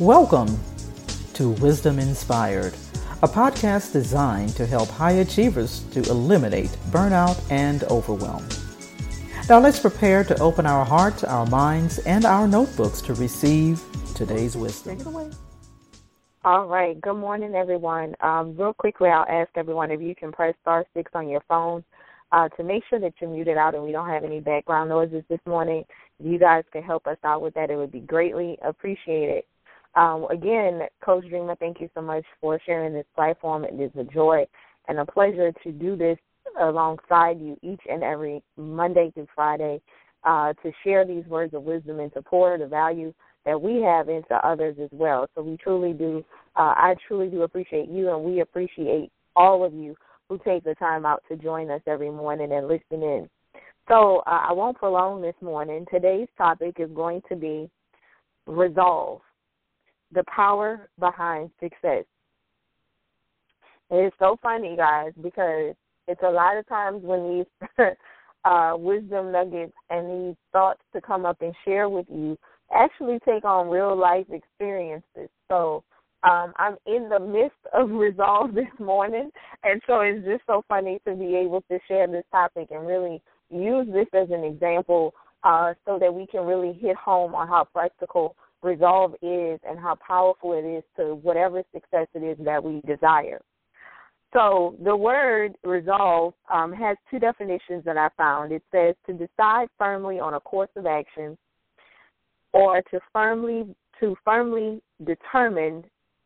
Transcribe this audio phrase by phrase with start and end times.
[0.00, 0.58] Welcome
[1.34, 2.72] to Wisdom Inspired,
[3.22, 8.48] a podcast designed to help high achievers to eliminate burnout and overwhelm.
[9.50, 13.82] Now let's prepare to open our hearts, our minds, and our notebooks to receive
[14.14, 14.96] today's wisdom.
[14.96, 15.30] Take it away.
[16.46, 16.98] All right.
[16.98, 18.14] Good morning, everyone.
[18.22, 21.84] Um, real quickly, I'll ask everyone if you can press star six on your phone
[22.32, 25.24] uh, to make sure that you're muted out and we don't have any background noises
[25.28, 25.84] this morning.
[26.18, 29.44] If you guys can help us out with that, it would be greatly appreciated.
[29.94, 33.64] Um, again, Coach Dreamer, thank you so much for sharing this platform.
[33.64, 34.46] It is a joy
[34.88, 36.18] and a pleasure to do this
[36.60, 39.80] alongside you each and every Monday through Friday
[40.24, 43.12] uh, to share these words of wisdom and pour the value
[43.46, 45.26] that we have into others as well.
[45.34, 46.24] So we truly do,
[46.56, 49.96] uh, I truly do appreciate you, and we appreciate all of you
[50.28, 53.28] who take the time out to join us every morning and listen in.
[53.88, 55.86] So uh, I won't prolong this morning.
[55.92, 57.70] Today's topic is going to be
[58.46, 59.22] resolve,
[60.12, 62.04] the power behind success.
[63.90, 65.74] It's so funny, guys, because
[66.06, 67.68] it's a lot of times when these
[68.44, 72.38] uh, wisdom nuggets and these thoughts to come up and share with you
[72.72, 75.28] actually take on real life experiences.
[75.48, 75.82] So
[76.22, 79.30] um, I'm in the midst of resolve this morning,
[79.64, 83.22] and so it's just so funny to be able to share this topic and really
[83.50, 87.66] use this as an example uh, so that we can really hit home on how
[87.72, 92.80] practical resolve is and how powerful it is to whatever success it is that we
[92.86, 93.40] desire.
[94.32, 98.52] So the word resolve um, has two definitions that I found.
[98.52, 101.36] It says to decide firmly on a course of action
[102.52, 105.84] or to firmly to firmly determine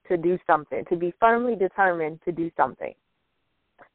[0.08, 2.94] to do something, to be firmly determined to do something.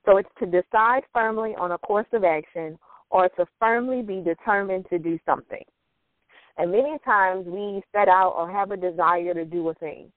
[0.05, 2.77] So it's to decide firmly on a course of action
[3.09, 5.63] or to firmly be determined to do something.
[6.57, 10.11] And many times we set out or have a desire to do a thing.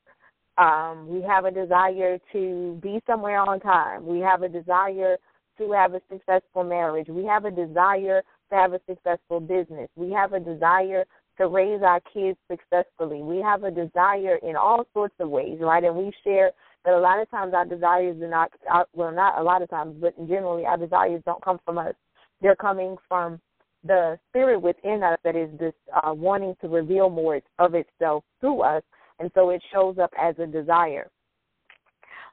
[0.58, 4.06] Um, we have a desire to be somewhere on time.
[4.06, 5.17] We have a desire
[5.58, 7.08] to have a successful marriage.
[7.08, 9.89] We have a desire to have a successful business.
[9.96, 11.05] We have a desire
[11.39, 13.23] to raise our kids successfully.
[13.23, 15.83] We have a desire in all sorts of ways, right?
[15.83, 16.51] And we share
[16.85, 18.51] that a lot of times our desires are not,
[18.92, 21.95] well, not a lot of times, but generally our desires don't come from us.
[22.42, 23.40] They're coming from
[23.84, 28.62] the spirit within us that is this uh, wanting to reveal more of itself through
[28.62, 28.82] us,
[29.18, 31.10] and so it shows up as a desire.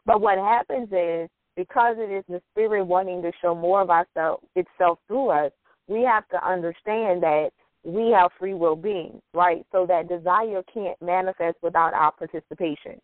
[0.05, 4.41] But what happens is because it is the spirit wanting to show more of ourself
[4.55, 5.51] itself through us,
[5.87, 7.49] we have to understand that
[7.83, 9.66] we have free will beings, right?
[9.71, 13.01] So that desire can't manifest without our participation.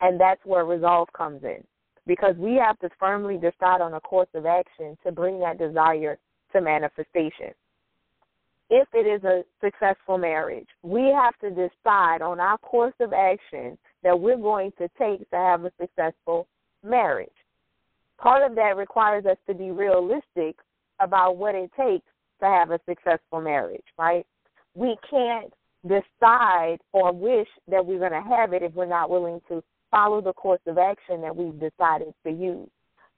[0.00, 1.64] And that's where resolve comes in.
[2.06, 6.18] Because we have to firmly decide on a course of action to bring that desire
[6.52, 7.52] to manifestation.
[8.70, 13.78] If it is a successful marriage, we have to decide on our course of action
[14.02, 16.46] that we're going to take to have a successful
[16.84, 17.30] marriage.
[18.18, 20.56] Part of that requires us to be realistic
[21.00, 22.06] about what it takes
[22.40, 24.26] to have a successful marriage, right?
[24.74, 25.52] We can't
[25.86, 30.20] decide or wish that we're going to have it if we're not willing to follow
[30.20, 32.68] the course of action that we've decided to use.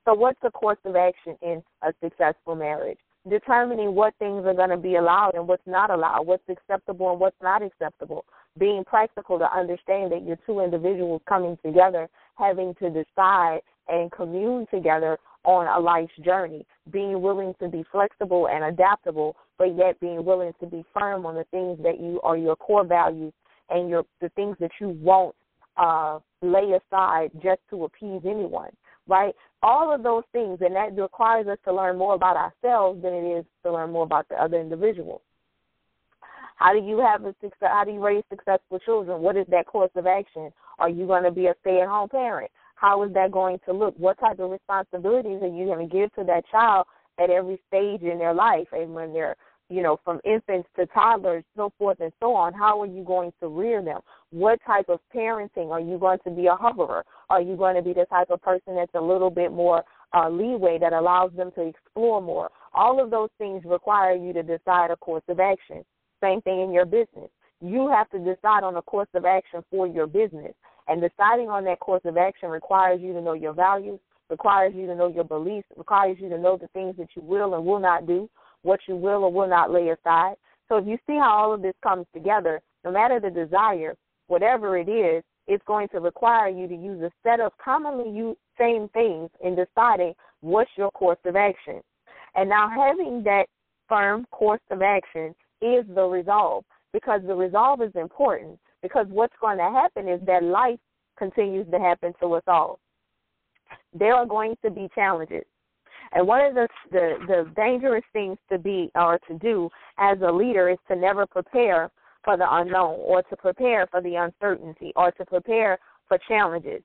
[0.04, 2.98] So, what's the course of action in a successful marriage?
[3.28, 7.20] Determining what things are going to be allowed and what's not allowed, what's acceptable and
[7.20, 8.24] what's not acceptable.
[8.58, 14.66] Being practical to understand that you're two individuals coming together, having to decide and commune
[14.72, 20.24] together on a life's journey, being willing to be flexible and adaptable, but yet being
[20.24, 23.32] willing to be firm on the things that you are your core values
[23.68, 25.34] and your the things that you won't
[25.76, 28.70] uh, lay aside just to appease anyone,
[29.10, 29.34] right?
[29.62, 33.38] All of those things, and that requires us to learn more about ourselves than it
[33.38, 35.20] is to learn more about the other individual.
[36.56, 37.68] How do you have a success?
[37.72, 39.20] How do you raise successful children?
[39.20, 40.50] What is that course of action?
[40.78, 42.50] Are you going to be a stay-at-home parent?
[42.80, 43.94] how is that going to look?
[43.98, 46.86] What type of responsibilities are you going to give to that child
[47.18, 48.68] at every stage in their life?
[48.72, 49.36] And when they're,
[49.70, 53.32] you know, from infants to toddlers, so forth and so on, how are you going
[53.40, 54.00] to rear them?
[54.30, 57.04] What type of parenting are you going to be a hoverer?
[57.30, 60.28] Are you going to be the type of person that's a little bit more uh,
[60.28, 62.50] leeway that allows them to explore more?
[62.74, 65.84] All of those things require you to decide a course of action.
[66.20, 67.30] Same thing in your business.
[67.60, 70.52] You have to decide on a course of action for your business.
[70.88, 74.86] And deciding on that course of action requires you to know your values, requires you
[74.86, 77.78] to know your beliefs, requires you to know the things that you will and will
[77.78, 78.28] not do,
[78.62, 80.34] what you will or will not lay aside.
[80.68, 83.96] So if you see how all of this comes together, no matter the desire,
[84.28, 88.38] whatever it is, it's going to require you to use a set of commonly used
[88.58, 91.80] same things in deciding what's your course of action.
[92.34, 93.46] And now having that
[93.88, 99.58] firm course of action is the resolve because the resolve is important Because what's going
[99.58, 100.78] to happen is that life
[101.18, 102.78] continues to happen to us all.
[103.92, 105.44] There are going to be challenges.
[106.12, 110.32] And one of the, the the dangerous things to be or to do as a
[110.32, 111.90] leader is to never prepare
[112.24, 115.78] for the unknown or to prepare for the uncertainty or to prepare
[116.08, 116.82] for challenges.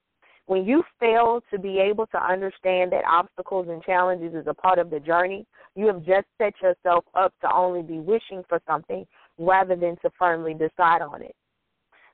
[0.48, 4.78] When you fail to be able to understand that obstacles and challenges is a part
[4.78, 9.08] of the journey, you have just set yourself up to only be wishing for something
[9.40, 11.36] rather than to firmly decide on it.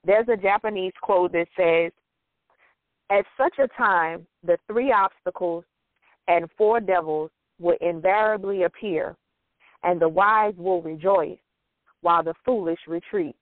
[0.05, 1.91] There's a Japanese quote that says,
[3.09, 5.65] At such a time, the three obstacles
[6.27, 9.15] and four devils will invariably appear,
[9.83, 11.37] and the wise will rejoice,
[12.01, 13.35] while the foolish retreat.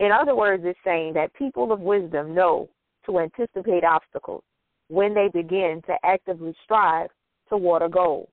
[0.00, 2.68] In other words, it's saying that people of wisdom know
[3.06, 4.42] to anticipate obstacles
[4.88, 7.10] when they begin to actively strive
[7.48, 8.28] toward a goal.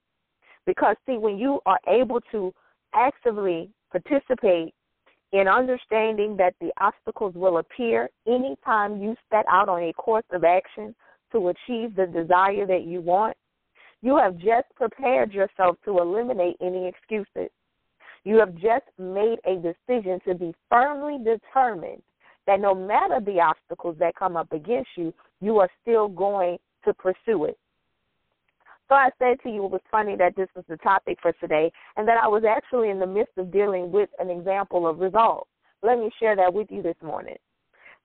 [0.66, 2.54] Because, see, when you are able to
[2.94, 4.74] actively participate
[5.32, 10.44] in understanding that the obstacles will appear anytime you set out on a course of
[10.44, 10.96] action
[11.36, 13.36] to achieve the desire that you want,
[14.02, 17.52] you have just prepared yourself to eliminate any excuses.
[18.24, 22.02] You have just made a decision to be firmly determined
[22.48, 26.94] that no matter the obstacles that come up against you, you are still going to
[26.94, 27.58] pursue it.
[28.88, 31.72] So I said to you it was funny that this was the topic for today
[31.98, 35.48] and that I was actually in the midst of dealing with an example of resolve.
[35.82, 37.38] Let me share that with you this morning.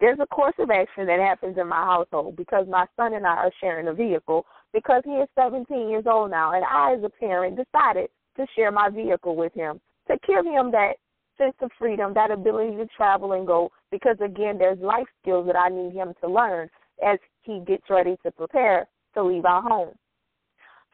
[0.01, 3.37] There's a course of action that happens in my household because my son and I
[3.37, 7.11] are sharing a vehicle because he is 17 years old now and I as a
[7.11, 10.95] parent decided to share my vehicle with him to give him that
[11.37, 15.57] sense of freedom, that ability to travel and go because again there's life skills that
[15.57, 16.71] I need him to learn
[17.07, 19.95] as he gets ready to prepare to leave our home.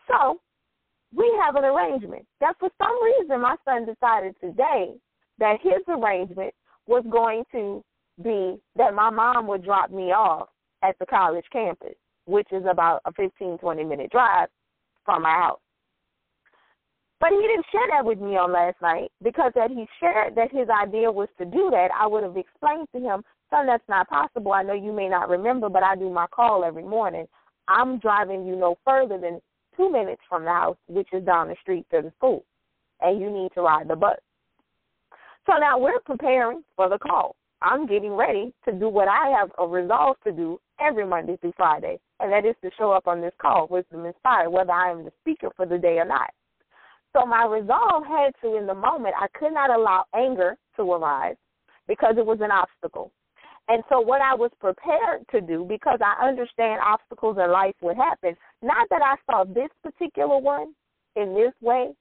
[0.08, 0.40] So
[1.14, 4.94] we have an arrangement that for some reason my son decided today
[5.38, 6.54] that his arrangement
[6.86, 7.84] was going to
[8.22, 10.48] be that my mom would drop me off
[10.82, 11.94] at the college campus,
[12.26, 14.48] which is about a 15, 20 minute drive
[15.04, 15.60] from my house.
[17.20, 20.52] But he didn't share that with me on last night because that he shared that
[20.52, 24.08] his idea was to do that, I would have explained to him, son, that's not
[24.08, 24.52] possible.
[24.52, 27.26] I know you may not remember, but I do my call every morning.
[27.68, 29.40] I'm driving you no further than
[29.76, 32.44] two minutes from the house, which is down the street to the school,
[33.00, 34.18] and you need to ride the bus.
[35.46, 37.34] So now we're preparing for the call.
[37.62, 41.54] I'm getting ready to do what I have a resolve to do every Monday through
[41.56, 45.04] Friday, and that is to show up on this call, Wisdom Inspired, whether I am
[45.04, 46.30] the speaker for the day or not.
[47.14, 51.36] So my resolve had to, in the moment, I could not allow anger to arise
[51.88, 53.10] because it was an obstacle.
[53.68, 57.96] And so what I was prepared to do, because I understand obstacles in life would
[57.96, 60.74] happen, not that I saw this particular one
[61.16, 61.92] in this way,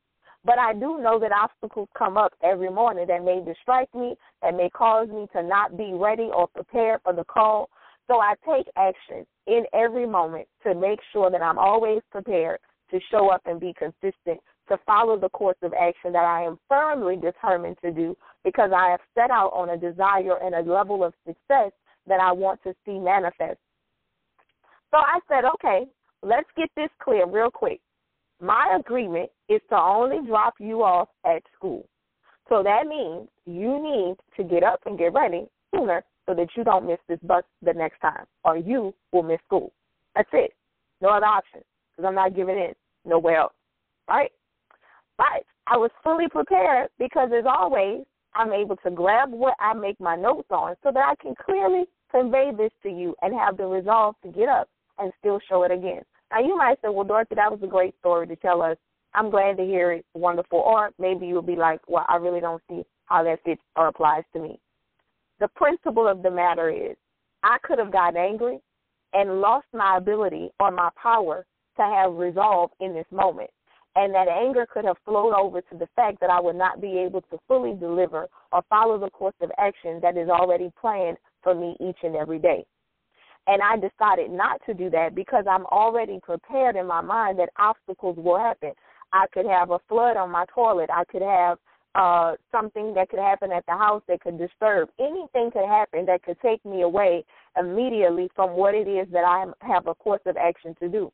[0.46, 4.56] but I do know that obstacles come up every morning that may distract me, that
[4.56, 7.70] may cause me to not be ready or prepared for the call.
[8.08, 12.60] So I take action in every moment to make sure that I'm always prepared
[12.92, 14.40] to show up and be consistent,
[14.70, 18.92] to follow the course of action that I am firmly determined to do because I
[18.92, 21.72] have set out on a desire and a level of success
[22.06, 23.58] that I want to see manifest.
[24.92, 25.86] So I said, okay,
[26.22, 27.82] let's get this clear real quick.
[28.40, 31.88] My agreement is to only drop you off at school.
[32.50, 36.64] So that means you need to get up and get ready sooner so that you
[36.64, 39.72] don't miss this bus the next time, or you will miss school.
[40.16, 40.54] That's it.
[41.02, 41.62] No other option
[41.92, 42.74] because I'm not giving in
[43.06, 43.54] nowhere else.
[44.08, 44.32] Right?
[45.18, 50.00] But I was fully prepared because, as always, I'm able to grab what I make
[50.00, 53.66] my notes on so that I can clearly convey this to you and have the
[53.66, 56.02] resolve to get up and still show it again.
[56.32, 58.78] Now, you might say, well, Dorothy, that was a great story to tell us.
[59.16, 60.06] I'm glad to hear it.
[60.14, 60.60] Wonderful.
[60.60, 64.24] Or maybe you'll be like, well, I really don't see how that fits or applies
[64.34, 64.60] to me.
[65.40, 66.96] The principle of the matter is
[67.44, 68.60] I could have gotten angry
[69.14, 71.46] and lost my ability or my power
[71.78, 73.50] to have resolve in this moment.
[73.98, 76.98] And that anger could have flowed over to the fact that I would not be
[76.98, 81.56] able to fully deliver or follow the course of action that is already planned for
[81.56, 82.66] me each and every day.
[83.48, 87.50] And I decided not to do that because I'm already prepared in my mind that
[87.58, 88.72] obstacles will happen.
[89.14, 90.90] I could have a flood on my toilet.
[90.94, 91.58] I could have
[91.96, 94.90] uh something that could happen at the house that could disturb.
[95.00, 97.24] Anything could happen that could take me away
[97.60, 101.12] immediately from what it is that I have a course of action to do.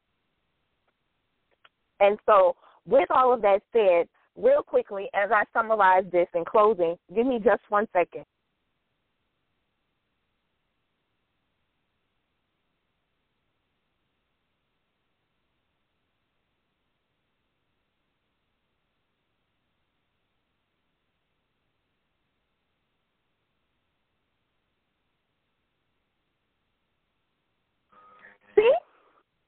[2.00, 2.56] And so,
[2.88, 7.38] with all of that said, real quickly, as I summarize this in closing, give me
[7.38, 8.26] just one second.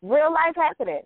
[0.04, 1.02] Real life happening.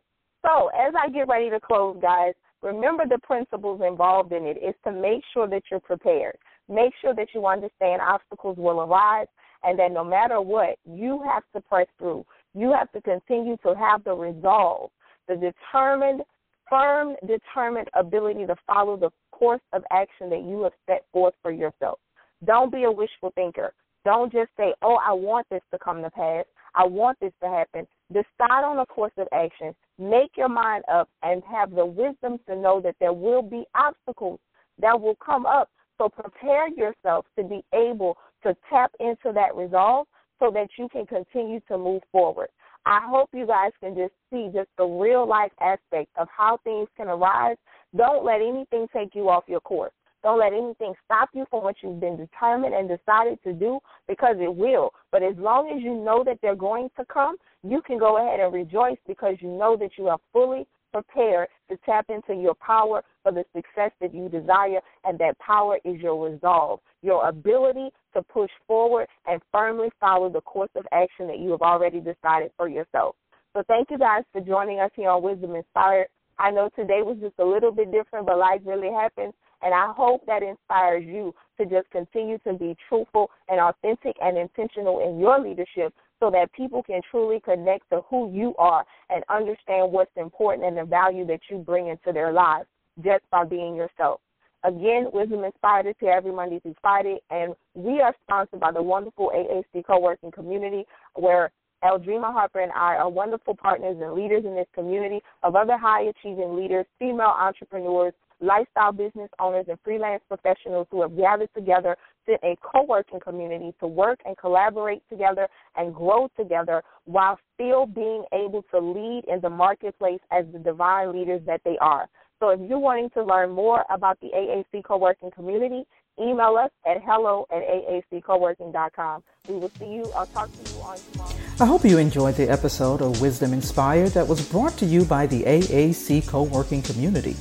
[0.45, 4.75] So as I get ready to close, guys, remember the principles involved in it is
[4.83, 6.37] to make sure that you're prepared.
[6.67, 9.27] Make sure that you understand obstacles will arise
[9.63, 12.25] and that no matter what, you have to press through.
[12.53, 14.89] You have to continue to have the resolve,
[15.27, 16.21] the determined,
[16.69, 21.51] firm, determined ability to follow the course of action that you have set forth for
[21.51, 21.99] yourself.
[22.45, 23.73] Don't be a wishful thinker.
[24.05, 26.45] Don't just say, oh, I want this to come to pass.
[26.77, 27.87] I want this to happen.
[28.13, 29.73] Decide on a course of action.
[29.97, 34.39] Make your mind up and have the wisdom to know that there will be obstacles
[34.79, 35.69] that will come up.
[35.97, 40.05] So prepare yourself to be able to tap into that resolve
[40.39, 42.49] so that you can continue to move forward.
[42.85, 46.87] I hope you guys can just see just the real life aspect of how things
[46.95, 47.57] can arise.
[47.95, 49.91] Don't let anything take you off your course.
[50.23, 54.35] Don't let anything stop you from what you've been determined and decided to do because
[54.39, 54.91] it will.
[55.11, 58.39] But as long as you know that they're going to come, you can go ahead
[58.39, 63.03] and rejoice because you know that you are fully prepared to tap into your power
[63.21, 68.21] for the success that you desire, and that power is your resolve, your ability to
[68.23, 72.67] push forward and firmly follow the course of action that you have already decided for
[72.67, 73.15] yourself.
[73.53, 76.07] So thank you guys for joining us here on Wisdom Inspired.
[76.39, 79.33] I know today was just a little bit different, but life really happens.
[79.61, 84.37] And I hope that inspires you to just continue to be truthful and authentic and
[84.37, 89.23] intentional in your leadership so that people can truly connect to who you are and
[89.29, 92.67] understand what's important and the value that you bring into their lives
[93.03, 94.19] just by being yourself.
[94.63, 98.81] Again, Wisdom Inspired is here every Monday through Friday, and we are sponsored by the
[98.81, 100.83] wonderful AAC co-working community
[101.15, 101.51] where
[101.83, 106.03] Eldrima Harper and I are wonderful partners and leaders in this community of other high
[106.03, 111.95] achieving leaders, female entrepreneurs, lifestyle business owners, and freelance professionals who have gathered together
[112.27, 117.85] in a co working community to work and collaborate together and grow together while still
[117.85, 122.07] being able to lead in the marketplace as the divine leaders that they are.
[122.39, 125.87] So if you're wanting to learn more about the AAC co-working community,
[126.19, 129.23] email us at hello at aaccoworking.com.
[129.47, 130.11] We will see you.
[130.15, 131.31] I'll talk to you on tomorrow.
[131.59, 135.25] I hope you enjoyed the episode of Wisdom Inspired that was brought to you by
[135.25, 137.35] the AAC co-working community,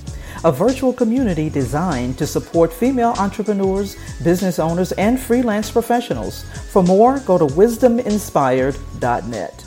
[0.45, 6.45] a virtual community designed to support female entrepreneurs, business owners, and freelance professionals.
[6.73, 9.66] For more, go to wisdominspired.net.